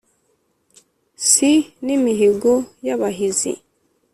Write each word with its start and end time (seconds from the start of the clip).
si 1.31 1.51
n’imihigo 1.85 2.53
y’abahizi 2.85 3.51